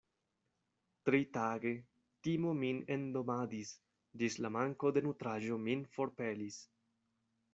Tritage, 1.09 1.73
timo 2.27 2.53
min 2.61 2.79
endomadis, 2.95 3.73
ĝis 4.23 4.39
la 4.45 4.53
manko 4.57 4.93
de 4.97 5.05
nutraĵo 5.09 5.59
min 5.67 5.87
forpelis. 5.99 6.61